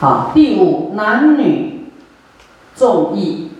[0.00, 1.90] 好，第五，男女
[2.76, 3.50] 重义。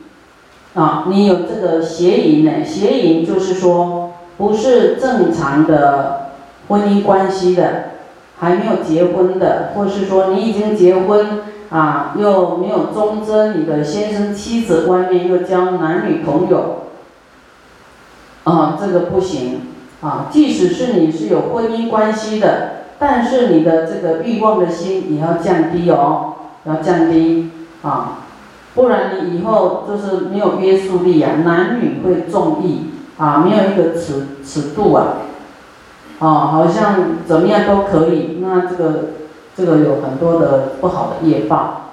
[0.75, 2.64] 啊，你有这个邪淫呢？
[2.64, 6.30] 邪淫就是说，不是正常的
[6.69, 7.85] 婚姻关系的，
[8.38, 11.40] 还没有结婚的，或是说你已经结婚
[11.71, 16.84] 啊，又没有忠贞，你的先生妻子外面又交男女朋友，
[18.45, 19.62] 啊，这个不行
[20.02, 20.29] 啊。
[20.30, 27.50] 即使是你是有婚姻关系的，但是你的这个欲望的心也要降低哦，要降低
[27.82, 28.18] 啊。
[28.74, 35.14] 不然你以后就是没有约束力啊，男女会重义啊，没有一个尺尺度啊，
[36.20, 39.04] 啊，好像怎么样都可以，那这个
[39.56, 41.92] 这个有很多的不好的业报。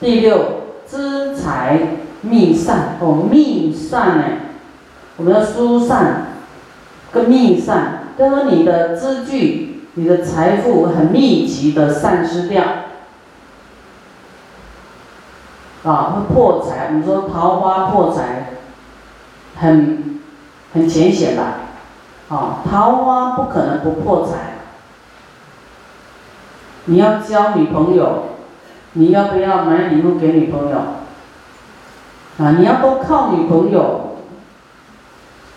[0.00, 0.38] 第六，
[0.86, 4.24] 资财密散哦，密散呢，
[5.18, 6.28] 我们要疏散，
[7.12, 12.64] 跟密散，就说你的资具、你的财富很密集的散失掉。
[15.82, 16.88] 啊，会破财。
[16.88, 18.50] 我们说桃花破财，
[19.56, 20.20] 很
[20.74, 21.54] 很浅显吧？
[22.28, 24.58] 啊，桃花不可能不破财。
[26.84, 28.24] 你要交女朋友，
[28.92, 30.78] 你要不要买礼物给女朋友？
[32.38, 34.16] 啊，你要都靠女朋友，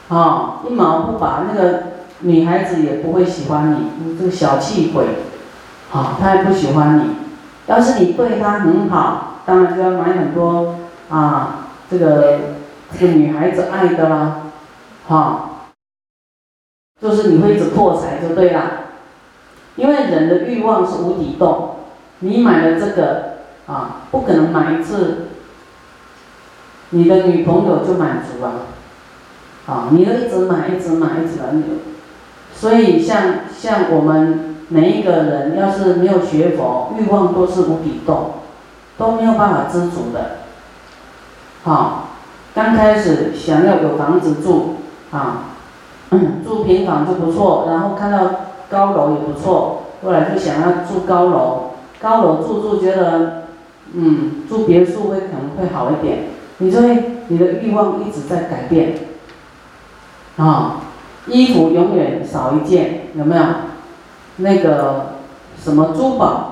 [0.09, 1.83] 啊，一毛不拔，那个
[2.19, 5.05] 女孩子也不会喜欢你，你这个小气鬼，
[5.91, 7.15] 啊，她也不喜欢你。
[7.67, 9.29] 要是你对她很好。
[9.45, 10.75] 当然就要买很多
[11.09, 12.39] 啊，这个
[12.97, 14.37] 这个女孩子爱的啦，
[15.05, 15.49] 哈，
[17.01, 18.61] 就是你会一直破财就对了，
[19.75, 21.75] 因为人的欲望是无底洞，
[22.19, 25.27] 你买了这个啊，不可能买一次，
[26.91, 28.53] 你的女朋友就满足啊，
[29.65, 31.61] 啊，你要一直买一直买一直买，
[32.63, 38.35] 所以像像我们每一个人要是没有学佛，欲望都是无底洞。
[38.95, 40.37] 都没有办法知足的，
[41.63, 42.09] 好，
[42.53, 44.75] 刚开始想要有房子住，
[45.11, 45.55] 啊，
[46.45, 48.19] 住平房就不错，然后看到
[48.69, 53.45] 高楼也不错，后来就想要住高楼，高楼住住觉得，
[53.93, 56.25] 嗯，住别墅会可能会好一点，
[56.59, 56.81] 你说
[57.29, 58.93] 你的欲望一直在改变，
[60.37, 60.81] 啊，
[61.27, 63.43] 衣服永远少一件，有没有？
[64.37, 65.15] 那个
[65.61, 66.49] 什么珠宝？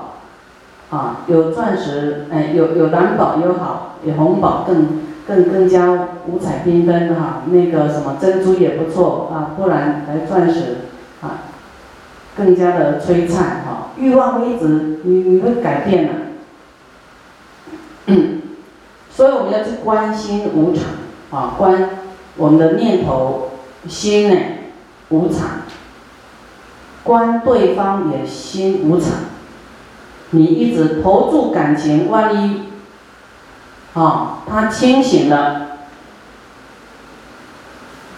[0.90, 7.42] 啊，有钻石，哎，有有蓝宝又好，有红宝更更更加五彩缤纷哈。
[7.46, 10.78] 那个什么珍珠也不错啊，不然来钻石
[11.22, 11.48] 啊，
[12.36, 13.88] 更加的璀璨哈。
[13.96, 16.12] 欲望会一直，你你会改变的。
[18.06, 18.42] 嗯，
[19.10, 20.84] 所以我们要去关心无常
[21.30, 21.88] 啊，关
[22.36, 23.48] 我们的念头
[23.88, 24.36] 心呢
[25.12, 25.62] 无常，
[27.04, 29.10] 观对方也心无常。
[30.30, 32.62] 你一直投注感情，万一，
[33.92, 35.68] 啊，他清醒了，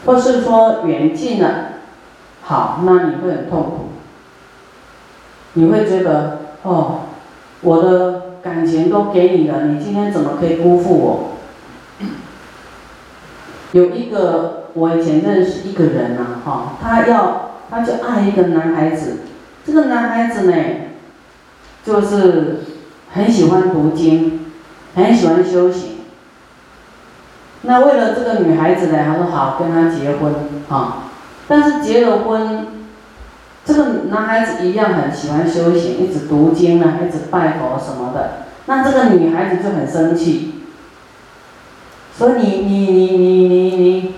[0.07, 1.73] 或是说远近了，
[2.43, 3.89] 好，那你会很痛苦。
[5.55, 7.01] 你会觉得，哦，
[7.63, 11.31] 我的感情都给你了，你今天怎么可以辜负我？
[13.73, 19.19] 有一个我以前认识一个人呐，哈，他要，他就爱一个男孩子，
[19.65, 20.55] 这个男孩子呢？
[21.87, 22.61] 就是
[23.13, 24.47] 很喜欢读经，
[24.97, 25.99] 很喜欢修行。
[27.63, 30.35] 那为了这个女孩子呢，他说好跟她结婚
[30.69, 31.05] 啊。
[31.47, 32.67] 但是结了婚，
[33.65, 38.47] 这个男孩子一样很喜欢修行，一直读经啊，一直拜佛什么的。
[38.67, 40.55] 那这个女孩子就很生气，
[42.19, 44.15] 说你你你你你你。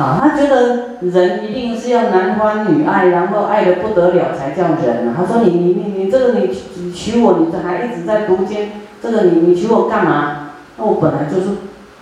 [0.00, 5.14] 啊，他觉得人一定是要男欢女爱，然后爱的不得了才叫人啊。
[5.14, 8.70] 他说你你你你这个你你娶我，你这还一直在读经，
[9.02, 10.52] 这个你你娶我干嘛？
[10.78, 11.48] 那我本来就是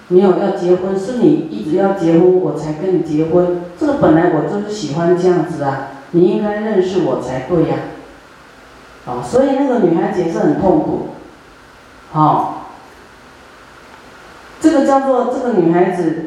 [0.07, 3.63] 没有要结婚，是你一直要结婚我才跟你结婚。
[3.77, 7.79] 这个本来我就是喜欢这样子啊，你应该认识我才对呀。
[9.07, 11.09] 啊，所以那个女孩子也是很痛苦。
[12.13, 12.69] 好，
[14.61, 16.27] 这个叫做这个女孩子。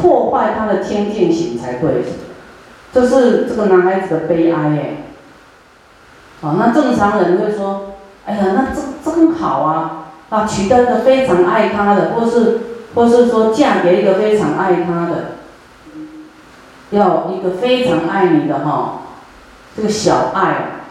[0.00, 2.04] 破坏他的天境行才对，
[2.92, 4.96] 这是这个男孩子的悲哀哎。
[6.40, 12.60] 啊，那正常人会说，哎呀，那真真好啊，啊，娶到一个非常爱他的，或是
[12.94, 15.32] 或是说嫁给一个非常爱他的，
[16.90, 19.00] 要一个非常爱你的哈，
[19.76, 20.82] 这个小爱，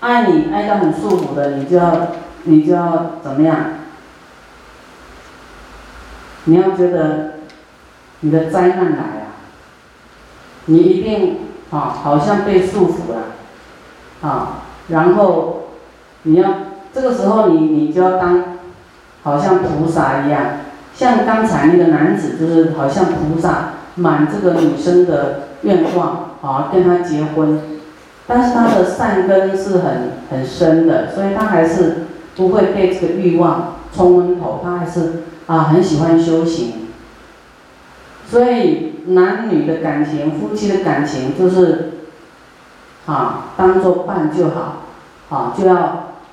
[0.00, 2.08] 爱你爱到很舒服的，你就要
[2.42, 3.56] 你就要怎么样？
[6.44, 7.35] 你要觉得。
[8.20, 9.44] 你的灾难来啊，
[10.66, 11.36] 你一定
[11.70, 15.68] 啊，好像被束缚了，啊，然后
[16.22, 16.50] 你要
[16.94, 18.42] 这个时候你你就要当，
[19.22, 20.42] 好像菩萨一样，
[20.94, 27.60] 像刚才那个男子就是好像菩萨满这个女生的愿望啊，跟他结婚，
[28.26, 36.85] 但是他的善根是很很深的，所以他还是不会被这个欲望冲昏头，他还是啊很喜欢修行，
[38.28, 41.92] 所以男女的感情，夫妻的感情就是。
[43.06, 44.82] 啊，当做伴就好，
[45.30, 45.76] 啊，就要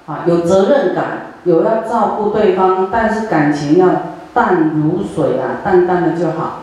[0.07, 3.89] 啊有责任感，有要照顾对方，但是感情要
[4.33, 6.61] 淡如水啊，淡淡的就好。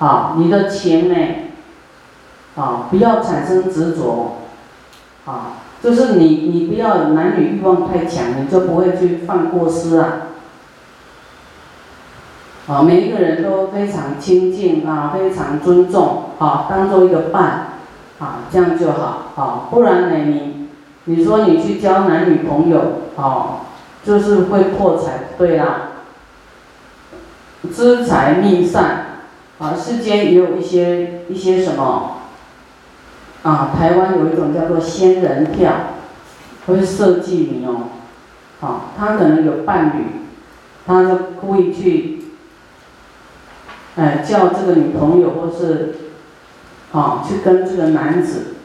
[0.00, 1.14] 好，你的钱呢，
[2.56, 4.38] 啊，不要产生执着，
[5.26, 10.22] 啊，就是你你不要男女欲望太强，你就不会去犯过失啊。
[12.68, 17.68] 啊，每一个人都非常亲近啊，非常尊重，啊，当做一个伴。
[18.18, 20.68] 啊，这样就好，啊，不然呢，你，
[21.06, 22.80] 你说你去交男女朋友，
[23.16, 23.62] 啊，
[24.04, 25.88] 就是会破财，对啦。
[27.72, 29.06] 资财命散，
[29.58, 32.18] 啊，世间也有一些一些什么，
[33.42, 35.72] 啊，台湾有一种叫做仙人跳，
[36.66, 37.88] 会设计你哦，
[38.60, 40.04] 啊，他可能有伴侣，
[40.86, 42.21] 他就故意去，
[43.96, 45.94] 哎，叫这个女朋友或是。
[46.94, 48.56] 好，去跟这个男子，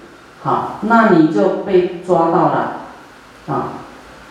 [0.43, 2.81] 好，那你就被抓到了，
[3.47, 3.71] 啊，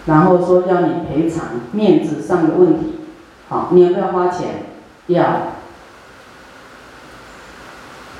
[0.04, 2.98] 然后说要你赔偿面子上的问题，
[3.48, 4.66] 好，你要不要花钱？
[5.06, 5.25] 要，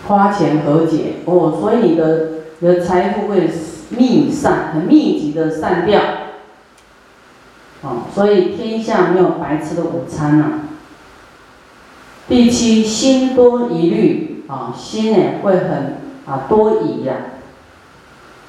[0.09, 2.29] 花钱和解哦，所以你的
[2.61, 3.51] 你的财富会
[3.91, 6.01] 密散，很密集的散掉，
[7.83, 10.47] 哦，所以天下没有白吃的午餐呐。
[12.29, 14.27] 第七，心多疑虑。
[14.49, 17.17] 啊，心呢会很啊多疑呀，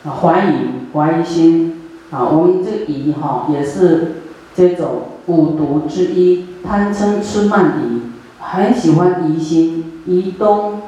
[0.05, 4.17] 啊怀疑怀疑心啊，我们这疑哈也是
[4.55, 8.01] 这种五毒之一，贪嗔痴慢疑，
[8.39, 10.83] 很喜欢疑心，疑东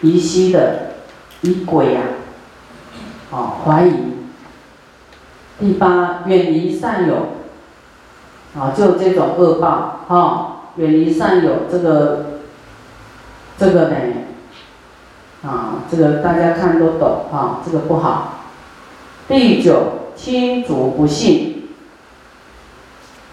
[0.00, 0.92] 疑西的
[1.40, 2.02] 疑鬼呀，
[3.32, 3.94] 啊怀疑。
[5.58, 7.14] 第八，远离善友，
[8.56, 12.26] 啊就这种恶报哈，远离善友这个
[13.62, 13.96] 这个呢。
[15.44, 18.44] 啊，这个大家看都懂啊，这个不好。
[19.28, 21.68] 第九，亲族不信。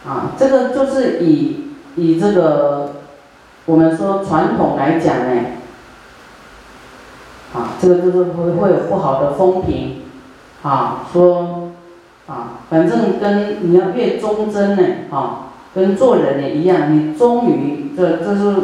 [0.08, 2.94] 啊，这个就是以以这个
[3.66, 5.42] 我们说传统来讲呢，
[7.54, 10.04] 啊，这个就是会会有不好的风评，
[10.62, 11.72] 啊，说
[12.28, 18.56] 啊，反正跟你要越忠贞呢，啊，跟做人也一样，你忠于这这是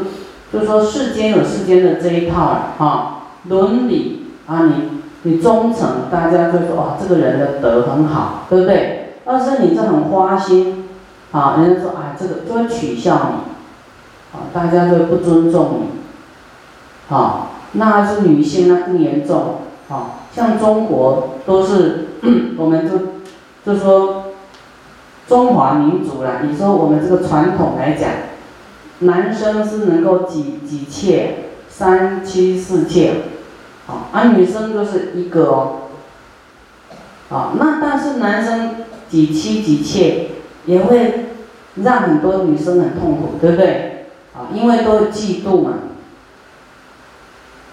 [0.60, 2.42] 就说世间有世间的这一套
[2.78, 3.12] 啊。
[3.48, 9.18] 伦理啊，你你忠诚，大家就说哇，这个人的德很好，对不对？
[9.24, 10.88] 但是你这很花心，
[11.32, 19.58] 啊，人家说啊，这个就会取笑你，啊，大家就不尊重你，啊，那是女性那更严重，
[19.90, 22.08] 啊，像中国都是，
[22.58, 22.98] 我们就
[23.64, 24.24] 就说
[25.28, 28.10] 中华民族啦，你说我们这个传统来讲，
[29.00, 33.14] 男生是能够几几妾，三妻四妾。
[33.88, 35.76] 啊，而女生就是一个哦，
[37.30, 38.78] 啊，那但是男生
[39.08, 40.30] 几妻几妾
[40.66, 41.28] 也会
[41.76, 44.08] 让很多女生很痛苦，对不对？
[44.34, 45.74] 啊，因为都嫉妒嘛，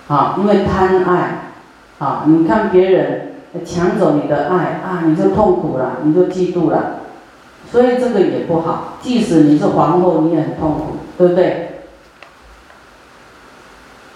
[0.09, 1.53] 啊，因为贪爱，
[1.99, 7.01] 啊，你看别人抢走你的爱啊，你就痛苦了，你就嫉妒了，
[7.71, 8.99] 所以这个也不好。
[9.01, 11.69] 即使你是皇后，你也很痛苦，对不对？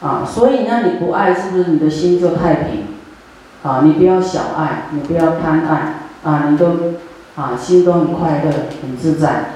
[0.03, 2.85] 啊，所以呢，你不爱是不是你的心就太平？
[3.63, 6.77] 啊，你不要小爱，你不要贪爱，啊，你都
[7.35, 9.53] 啊心都很快乐，很自在。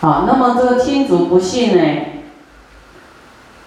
[0.00, 1.84] 好，那么这个亲主不信呢，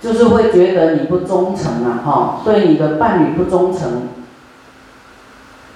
[0.01, 4.10] 就是会觉得你不忠诚啊，哈，对你的伴侣不忠诚，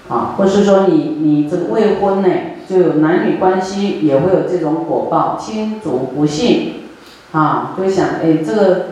[0.10, 2.28] 啊，或是说你你这个未婚呢，
[2.68, 6.74] 就有男女关系也会有这种果报，亲族不信。
[7.34, 8.86] 啊，就想哎，这个，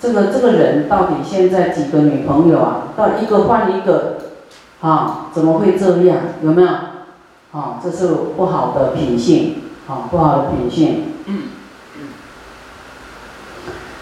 [0.00, 2.88] 这个这个人到底现在几个女朋友啊？
[2.96, 4.16] 到一个换一个，
[4.80, 6.18] 啊，怎么会这样？
[6.42, 6.68] 有没有？
[7.52, 11.04] 啊，这是不好的品性，啊，不好的品性。
[11.26, 11.42] 嗯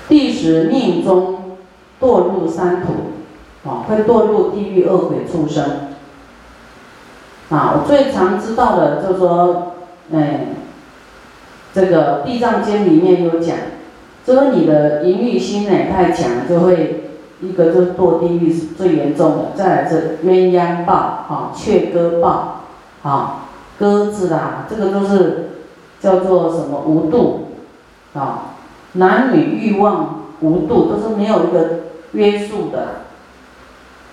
[0.08, 1.56] 第十命中
[2.00, 5.64] 堕入三途，啊，会堕入地狱恶鬼畜生。
[7.52, 9.74] 啊，我最常知道的就是说，
[10.12, 10.46] 哎。
[11.74, 13.56] 这个《地藏经》里面有讲，
[14.26, 17.04] 就说你的淫欲心呢太强，就会
[17.40, 20.92] 一个就是堕地狱是最严重的，再来是鸳鸯报，
[21.26, 22.60] 哈，雀歌报，
[23.02, 23.46] 啊，
[23.78, 25.52] 鸽子啦，这个都是
[25.98, 27.52] 叫做什么无度
[28.12, 28.52] 啊，
[28.92, 31.68] 男女欲望无度，都是没有一个
[32.12, 32.86] 约束的，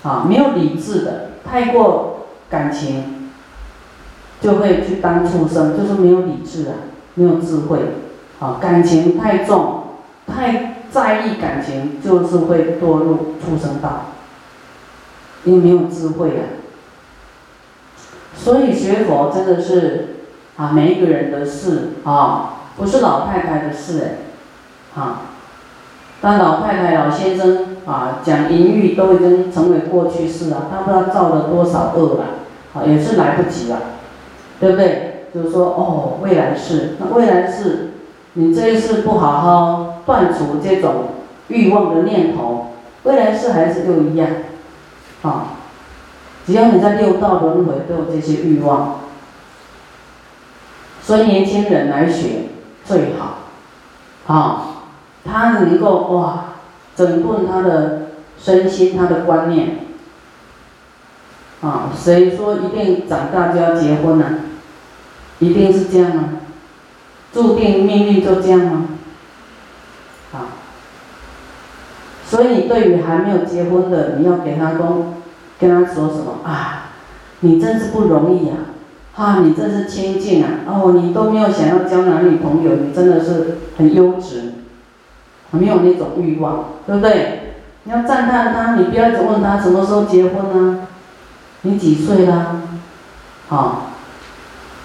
[0.03, 2.19] 啊，没有理智的，太过
[2.49, 3.28] 感情，
[4.41, 6.73] 就会去当畜生，就是没有理智啊，
[7.15, 7.79] 没有智慧，
[8.39, 9.83] 啊，感情太重，
[10.25, 14.05] 太在意感情，就是会堕入畜生道，
[15.43, 16.57] 因为没有智慧啊。
[18.35, 20.15] 所以学佛真的是
[20.55, 24.01] 啊，每一个人的事啊，不是老太太的事
[24.95, 25.21] 哎，啊，
[26.21, 32.25] 但老太太、老先生啊，讲淫欲都已经成为过去式了，他不知道造了多少恶了，
[32.73, 33.81] 啊，也是来不及了，
[34.59, 35.25] 对不对？
[35.33, 37.91] 就是说哦，未来世，那未来世，
[38.33, 41.09] 你这一世不好好断除这种
[41.49, 42.73] 欲望的念头，
[43.03, 44.27] 未来世还是又一样，
[45.21, 45.45] 啊。
[46.47, 49.01] 只要你在六道轮回都有这些欲望，
[51.03, 52.45] 所以年轻人来学
[52.83, 54.65] 最好，啊，
[55.23, 56.45] 他能够哇
[56.95, 58.07] 整顿他的
[58.39, 59.77] 身心，他的观念，
[61.61, 64.25] 啊，谁说一定长大就要结婚呢？
[65.39, 66.23] 一定是这样吗？
[67.33, 68.85] 注定命运就这样吗？
[70.33, 70.47] 啊，
[72.25, 75.15] 所以你对于还没有结婚的，你要给他公。
[75.61, 76.91] 跟他说什么啊？
[77.41, 78.55] 你真是不容易啊！
[79.13, 80.49] 哈，你真是清净啊！
[80.65, 84.53] 哦，你都没有想要交男女朋友，你真的是很优质，
[85.51, 87.55] 没有那种欲望，对不对？
[87.83, 90.87] 你要赞叹他，你不要一直问他什么时候结婚呢？
[91.63, 92.61] 你几岁啦？
[93.49, 93.88] 好，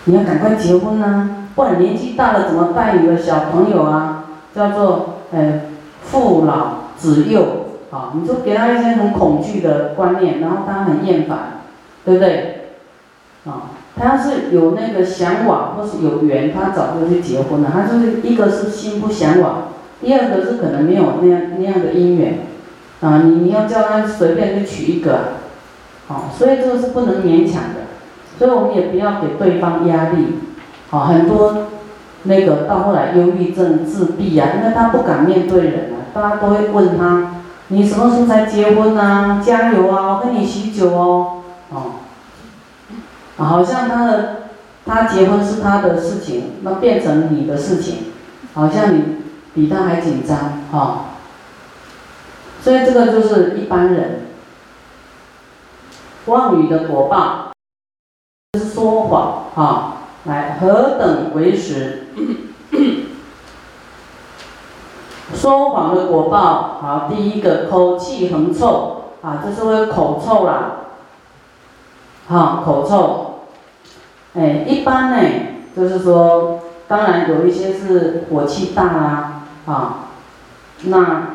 [0.04, 1.48] 你要赶快结婚啊！
[1.54, 4.24] 不然年纪大了怎么带你的小朋友啊？
[4.54, 5.62] 叫做呃
[6.02, 7.64] 父老子幼。
[7.90, 11.60] 啊，你就给他一些很恐惧的观念，然后他很厌烦，
[12.04, 12.70] 对不对？
[13.46, 17.70] 啊，他要是有那个向往或是有缘，他早就去结婚了。
[17.72, 19.68] 他就是一个是心不向往，
[20.00, 22.38] 第二个是可能没有那样那样的姻缘。
[23.00, 25.12] 啊，你你要叫他随便去娶一个，
[26.08, 27.83] 啊，所以这个是不能勉强的。
[28.38, 30.38] 所以我们也不要给对方压力。
[30.90, 31.66] 啊，很多
[32.22, 37.42] 那个到后来忧郁症、自闭啊，因为他不敢面对人啊，大家都会问他。
[37.68, 39.42] 你什么时候才结婚呢？
[39.44, 40.12] 加油啊！
[40.12, 41.92] 我跟你许久哦，哦，
[43.36, 44.36] 好像他的
[44.84, 48.12] 他结婚是他的事情，那变成你的事情，
[48.52, 49.02] 好像你
[49.54, 51.06] 比他还紧张哈。
[52.60, 54.26] 所以这个就是一般人
[56.26, 57.43] 妄语的果报，
[58.58, 62.08] 是说谎啊，来何等为实？
[65.34, 70.76] 说谎的果报，好，第一个口气横臭，啊，这是会口臭啦，
[72.28, 73.40] 好，口臭，
[74.34, 75.16] 哎，一般呢，
[75.76, 80.08] 就是说，当然有一些是火气大啦，啊，
[80.84, 81.30] 那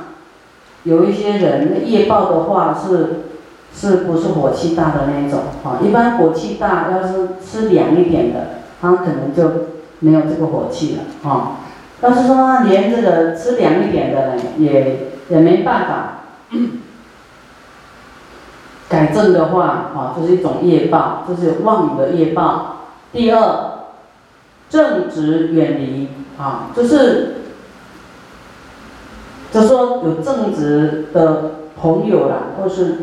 [0.84, 3.29] 有一些人业报的话是，
[3.74, 9.68] 是不是火气大的那一种，啊，一般火气大，要是吃凉一点的，他可能就
[10.00, 11.58] 没有这个火气了，啊。
[12.02, 16.20] 要是说连这个吃凉一点的呢，也也没办法
[18.88, 22.78] 改正的话，啊，这是一种业报，这是妄语的业报。
[23.12, 23.72] 第二，
[24.70, 26.08] 正直远离，
[26.38, 27.36] 啊，就是，
[29.52, 32.98] 就说有正直的朋友啦，或是，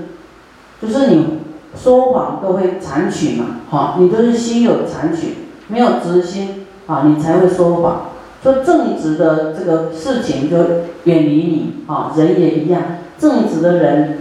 [0.80, 1.40] 就是你
[1.76, 5.34] 说谎都会残取嘛，哈，你都是心有残取，
[5.68, 8.02] 没有直心，啊，你才会说谎。
[8.42, 10.56] 说正直的这个事情就
[11.04, 12.80] 远离你啊，人也一样，
[13.18, 14.18] 正直的人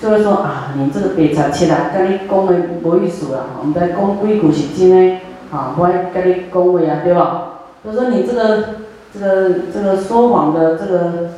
[0.00, 5.16] 就会说啊，你这个白茶切啦，跟你讲的无意思啦，我们在讲鬼故事真的
[5.50, 7.44] 啊，不爱跟你讲话啊，对吧？
[7.84, 8.64] 就说你这个
[9.12, 11.30] 这个这个说谎的这个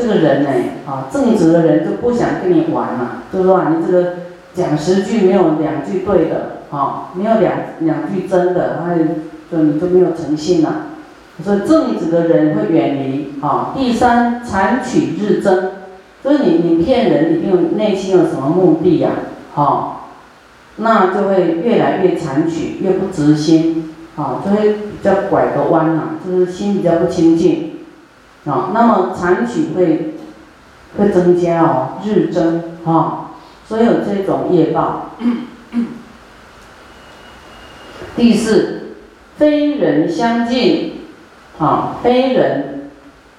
[0.00, 0.48] 这个人呢，
[0.86, 4.12] 啊，正直的人就不想跟你玩嘛，就说啊，你这个
[4.54, 10.86] 讲十句没有两句对的，啊，没有两两句真的，他就你就没有诚信了。
[11.44, 13.72] 所以正直的人会远离啊。
[13.74, 15.70] 第三，残取日增，
[16.22, 19.10] 就是你你骗人，一定有内心有什么目的呀？
[19.54, 20.10] 好，
[20.76, 27.69] 那就会越来越残取，越不直心，啊，就会比较拐个弯呐，就是心比较不清净，
[28.46, 30.14] 啊，那么残取会
[30.96, 33.30] 会增加哦，日增啊，
[33.66, 35.10] 所以有这种业报。
[38.16, 38.94] 第四，
[39.36, 40.96] 非人相近。
[41.58, 42.88] 啊，非人，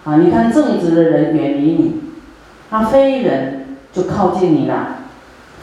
[0.03, 2.01] 啊，你看正直的人远离你，
[2.69, 4.97] 他非人就靠近你了。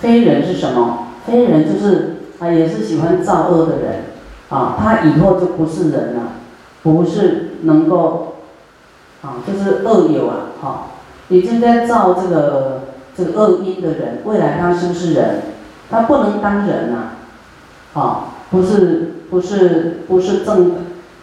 [0.00, 1.06] 非人是什么？
[1.24, 4.04] 非人就是啊，也是喜欢造恶的人，
[4.48, 6.32] 啊，他以后就不是人了，
[6.82, 8.37] 不是能够，
[9.22, 10.82] 啊，就是恶友啊，哈，
[11.28, 12.82] 已经在造这个
[13.16, 15.42] 这个恶因的人，未来他是不是人？
[15.90, 17.10] 他不能当人呐，
[17.94, 20.72] 啊，不是不是不是正，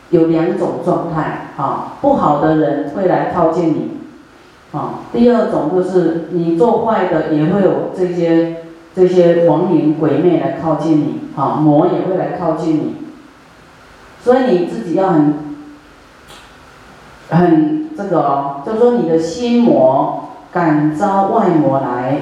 [0.09, 8.57] 有两种状态，啊，不好的人会来靠近你，啊，第二种就是你做坏的也会有这些。
[8.97, 12.95] 这些亡灵鬼魅来靠近你，啊，魔也会来靠近你，
[14.23, 15.33] 所以你自己要很，
[17.29, 22.19] 很这个哦，就说你的心魔感召外魔来，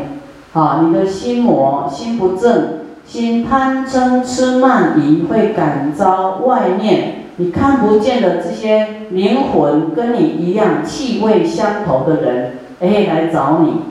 [0.54, 13.82] 啊，你的心魔心不正，心贪嗔痴慢疑会感召外面你看不见的这些灵魂跟你一样气味相投的人，哎，来找你。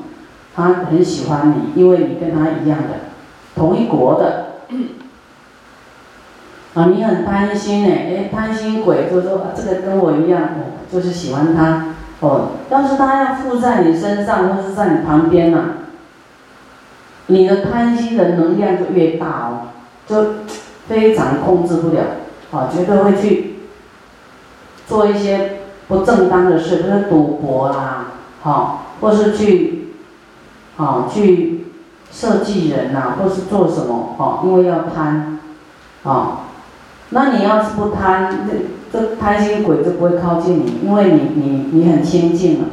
[0.54, 3.00] 他很喜欢你，因为你跟他一样的，
[3.56, 4.46] 同一国的。
[6.74, 11.94] 啊，你很贪心呢，哎，贪心鬼就说啊这个跟我一样，哦，就是喜欢他。
[12.20, 15.64] 哦，要是他要附在你身上，或是在你旁边呢，
[17.26, 19.68] 你的贪心的能量就越大哦，
[20.06, 20.34] 就
[20.88, 22.02] 非常控制不了，
[22.52, 23.56] 啊，绝对会去
[24.86, 28.06] 做一些不正当的事，就是赌博啦，
[28.42, 29.78] 好，或是去。
[30.78, 31.66] 啊，去
[32.10, 34.16] 设计人呐，或是做什么？
[34.16, 35.38] 哦，因为要贪，
[36.02, 36.46] 啊，
[37.14, 42.64] 那你要是不贪，这这贪心鬼就不会靠近你，因为你你你很清净了，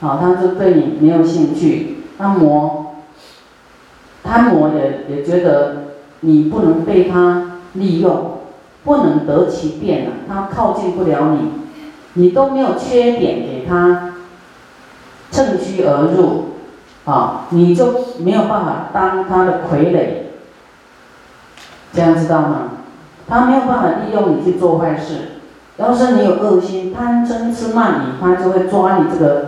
[0.00, 1.98] 啊，他就对你没有兴趣。
[2.18, 2.94] 那魔，
[4.24, 5.84] 贪魔也也觉得
[6.20, 8.38] 你不能被他利用，
[8.84, 11.50] 不能得其便了，他靠近不了你，
[12.14, 14.14] 你都没有缺点给他
[15.30, 16.44] 趁虚而入。
[17.04, 20.08] 啊，你就没有办法当他的傀儡，
[21.92, 22.70] 这样知道吗？
[23.28, 25.40] 他没有办法利用你去做坏事。
[25.76, 29.46] 要是你有恶心、贪嗔痴慢疑，他就会抓你这个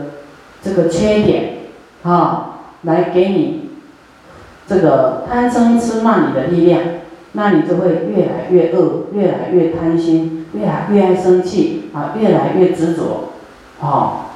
[0.63, 1.59] 这个缺点，
[2.03, 3.71] 啊，来给你
[4.67, 6.83] 这个贪嗔痴慢疑的力量，
[7.33, 13.31] 那你就会越来越恶，越来越贪心，越来越爱生气，啊，越来越执着，
[13.81, 14.27] 啊，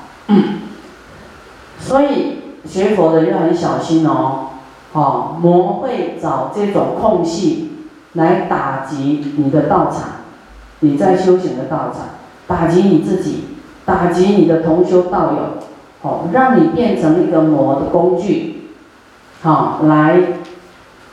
[1.79, 2.39] 所以。
[2.65, 4.51] 学佛的要很小心哦，
[4.93, 7.72] 哦，魔会找这种空隙
[8.15, 10.03] 来打击你的道场，
[10.81, 12.11] 你在修行的道场，
[12.47, 15.39] 打击你自己，打击你的同修道友，
[16.03, 18.71] 哦，让你变成一个魔的工具，
[19.43, 20.21] 好，来，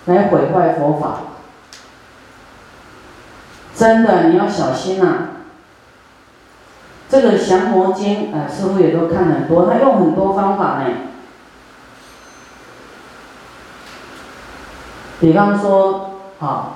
[0.06, 1.22] 来毁坏佛法。
[3.76, 5.30] 真的，你要小心呐。
[7.08, 10.86] 这个降魔经，呃，师傅也都看很多，他用很多方法呢。
[15.20, 16.74] 比方说，啊，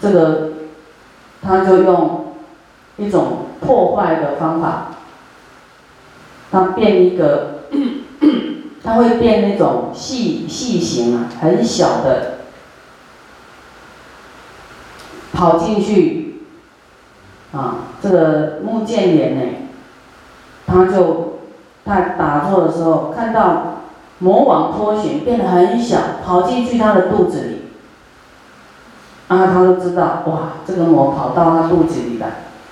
[0.00, 0.52] 这个
[1.42, 2.34] 他就用
[2.96, 4.88] 一种破坏的方法，
[6.50, 7.64] 他变一个，
[8.84, 12.38] 他会变那种细细形啊，很小的，
[15.32, 16.40] 跑进去，
[17.52, 19.42] 啊，这个木剑脸呢，
[20.66, 21.38] 他就
[21.84, 23.70] 他打坐的时候看到。
[24.20, 27.63] 魔王脱形变得很小，跑进去他的肚子里，
[29.34, 32.26] 啊，他就知道，哇，这个魔跑到他肚子里了，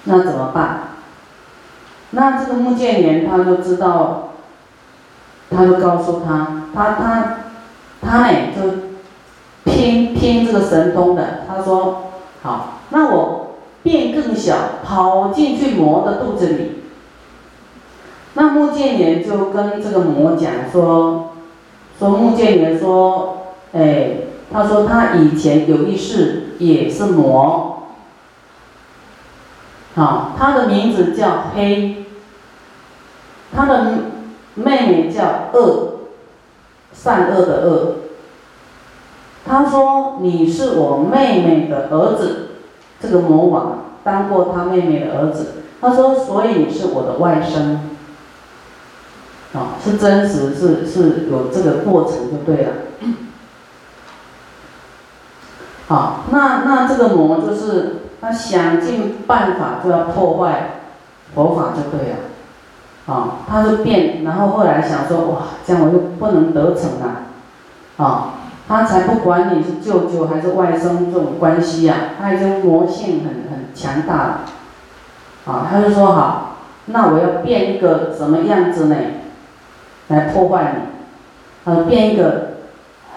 [0.05, 0.81] 那怎么办？
[2.11, 4.31] 那这个木剑莲他就知道，
[5.51, 7.39] 他就告诉他，他他
[8.01, 12.05] 他呢就拼拼这个神通的，他说，
[12.43, 16.83] 好，那我变更小，跑进去魔的肚子里，
[18.35, 21.29] 那木剑莲就跟这个魔讲说。
[21.99, 24.13] 说木剑莲说，哎，
[24.53, 27.89] 他说他以前有一世也是魔，
[29.97, 32.05] 好，他的名字叫黑，
[33.53, 33.95] 他的
[34.55, 35.89] 妹妹叫恶，
[36.93, 37.97] 善恶的恶。
[39.45, 42.51] 他说你是我妹妹的儿子，
[43.01, 45.63] 这个魔王当过他妹妹的儿子。
[45.81, 47.79] 他说，所以你是我的外甥。
[49.59, 52.73] 啊，是真实，是是有这个过程就对了。
[55.89, 60.81] 好，那那这个魔就是他想尽办法就要破坏
[61.35, 62.17] 佛法就对了。
[63.07, 67.23] 啊，他就变，然后后来想说，哇，这样我就不能得逞了。
[67.97, 68.35] 啊，
[68.69, 74.41] 他才不管你是舅舅还是外甥这种关系呀，他已经魔性很很强大了。
[75.47, 78.97] 啊，他就说好，那我要变一个什么样子呢？
[80.09, 82.53] 来破坏你，呃，变一个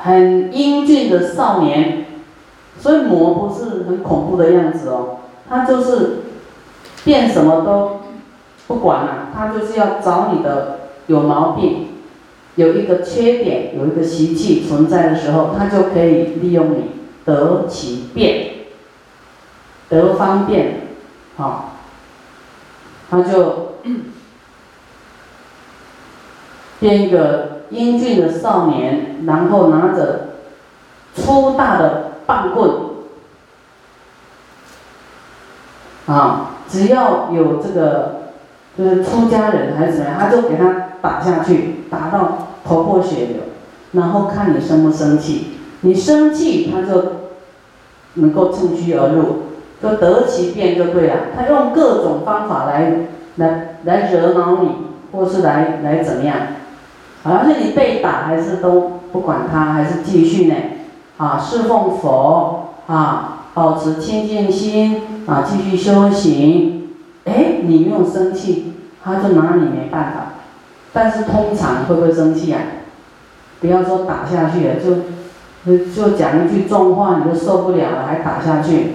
[0.01, 2.04] 很英俊的少年，
[2.79, 5.17] 所以魔不是很恐怖的样子哦，
[5.49, 6.17] 他就是
[7.03, 8.01] 变什么都
[8.67, 11.87] 不管了，他就是要找你的有毛病，
[12.55, 16.91] 有一个缺点，有一个习气存在的时候，他就可以利用你
[17.25, 18.53] 得其便，
[19.89, 20.87] 得方便，
[21.37, 21.75] 好，
[23.09, 23.73] 他就
[26.79, 30.35] 变一个英俊的少年，然后拿着
[31.15, 32.71] 粗大的棒棍，
[36.07, 38.31] 啊，只要有这个
[38.77, 43.37] 就是出家人还是怎么样，他就给他打下去，打到头破血流，
[43.93, 47.03] 然后看你生不生气，你生气他就
[48.15, 49.43] 能够趁虚而入，
[49.81, 51.15] 就得其便就对了。
[51.35, 54.69] 他用各种方法来来来惹恼你，
[55.11, 56.35] 或是来来怎么样，
[57.23, 60.55] 好像是你被打还是都不管他，还是继续呢？
[61.17, 66.89] 啊，侍奉佛啊，保持清净心啊，继续修行。
[67.25, 68.73] 哎，你没有生气，
[69.03, 70.33] 他就拿你没办法。
[70.93, 72.61] 但是通常会不会生气啊？
[73.61, 78.91] 不要说打下去了，就就讲一句重话，你就受不了了，还打下去。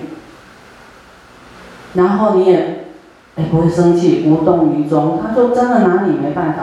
[1.95, 2.85] 然后你也
[3.37, 6.63] 哎不会生气，无动于衷，他就真的拿你没办法。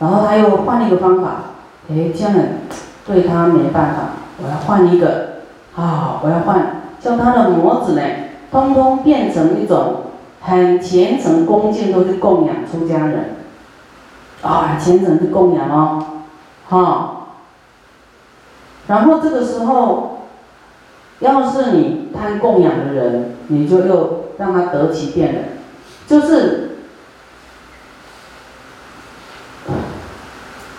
[0.00, 1.36] 然后他又换了一个方法，
[1.88, 2.34] 哎，这样
[3.06, 4.23] 对他没办法。
[4.42, 5.34] 我要换一个，
[5.76, 8.02] 啊，我要换，叫他的模子呢，
[8.50, 10.06] 通通变成一种
[10.40, 13.36] 很虔诚恭敬，都是供养出家人，
[14.42, 16.04] 啊，虔诚是供养哦，
[16.68, 17.10] 哈。
[18.88, 20.26] 然后这个时候，
[21.20, 25.40] 要是你贪供养的人，你就又让他得其便了，
[26.06, 26.78] 就是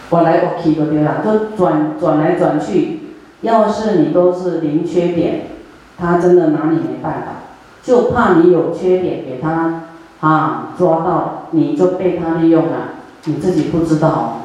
[0.09, 3.04] 我来我去就对了，就转转来转去。
[3.45, 5.47] 要是你都是零缺点，
[5.97, 7.27] 他真的拿你没办法，
[7.81, 9.83] 就怕你有缺点给他
[10.19, 14.41] 啊抓到，你就被他利用了，你自己不知道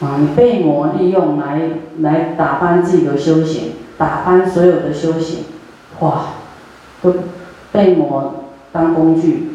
[0.00, 5.44] 啊，你被魔利用来来打翻自己的修行，打翻所有的修行，
[6.00, 6.26] 哇，
[7.02, 7.14] 都
[7.72, 9.52] 被魔当工具，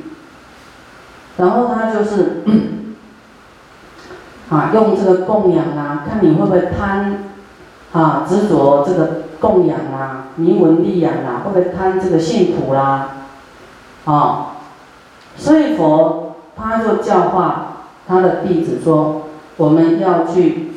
[1.37, 2.43] 然后他就是
[4.49, 7.29] 啊用这个供养啊，看你会不会贪。
[7.93, 13.09] 啊，执着这个供养啊，名闻利养啊，或者贪这个信徒啦？
[14.05, 14.47] 啊，
[15.37, 19.27] 所以佛他就教化他的弟子说，
[19.57, 20.71] 我们要去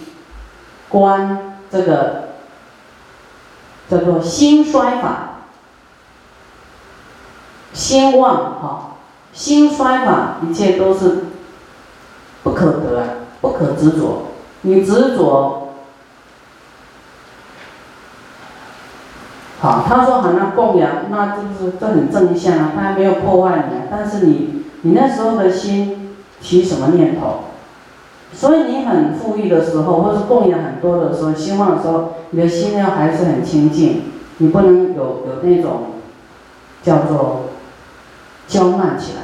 [0.91, 2.29] 观这个
[3.89, 5.41] 叫做心衰法，
[7.73, 8.97] 心妄哈，
[9.33, 11.25] 心衰法一切都是
[12.43, 13.07] 不可得，
[13.41, 15.63] 不可执着，你执着。
[19.67, 23.83] 好，他说好，那供养，那就是这很正向啊，他还没有破坏你啊。
[23.91, 27.47] 但是你，你那时候的心起什么念头？
[28.33, 34.05] 所以你很富裕的时候，或是供养很多的时候，希望的时候，你的心要还是很清净，
[34.39, 35.87] 你不能有有那种
[36.85, 37.47] 叫做
[38.47, 39.23] 娇慢起来。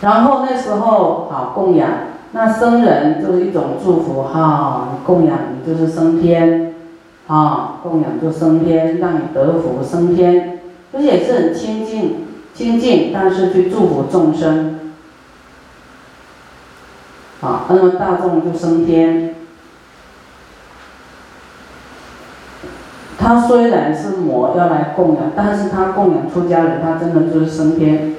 [0.00, 1.90] 然后那时候好供养。
[2.32, 6.74] 那生人就是一种祝福哈，供养你就是升天，
[7.26, 10.60] 啊，供养就升天，让你得福升天，
[10.92, 14.92] 这也是很亲近亲近，但是去祝福众生，
[17.40, 19.34] 啊，那么大众就升天。
[23.18, 28.14] 他虽然是魔要来供养，但是他供养出家人，他真的就是升天，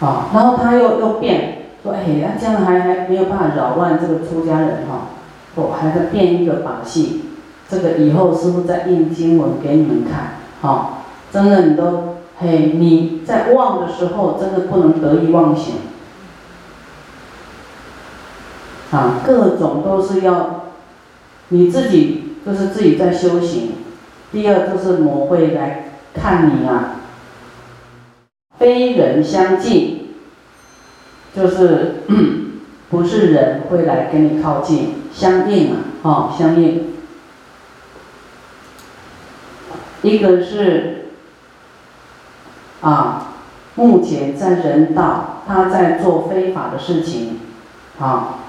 [0.00, 1.51] 啊，然后他又又变。
[1.82, 5.08] 说哎，那这样还还没有办法扰乱这个出家人哈，
[5.56, 7.22] 我还在变一个把戏，
[7.68, 10.98] 这个以后师傅再印经文给你们看，哈，
[11.32, 15.74] 真的你都嘿你在望的时候，真的不能得意忘形，
[18.92, 20.66] 啊，各种都是要
[21.48, 23.72] 你自己就是自己在修行，
[24.30, 27.00] 第二就是魔会来看你啊，
[28.56, 30.01] 非人相近。
[31.34, 32.02] 就是
[32.90, 36.92] 不是人会来跟你靠近，相应啊，哦，相应。
[40.02, 41.06] 一个是
[42.82, 43.34] 啊，
[43.76, 47.40] 目前在人道，他在做非法的事情，
[47.98, 48.40] 啊，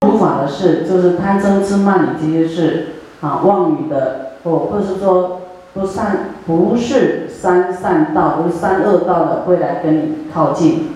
[0.00, 2.86] 不法的事，就是贪嗔痴慢疑这些事，
[3.20, 5.42] 啊，妄语的，或或是说
[5.74, 10.93] 不善，不是三善道，不是三恶道的，会来跟你靠近。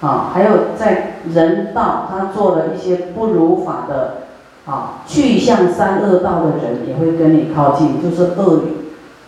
[0.00, 4.22] 啊，还有在人道，他做了一些不如法的，
[4.66, 8.62] 啊，去向三恶道的人也会跟你靠近，就是恶友，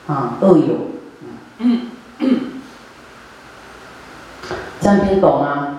[0.06, 0.74] 啊，恶友，
[1.58, 1.80] 嗯，
[4.80, 5.71] 这样听懂吗？